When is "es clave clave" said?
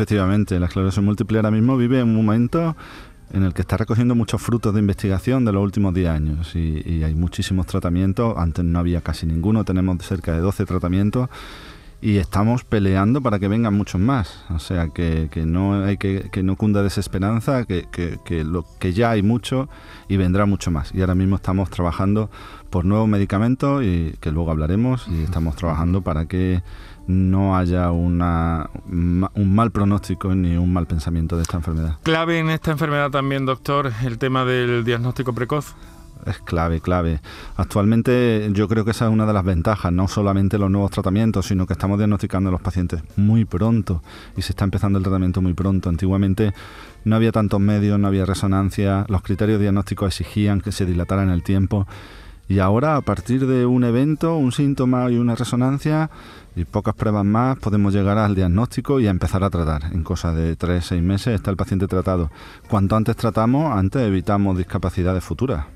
36.26-37.20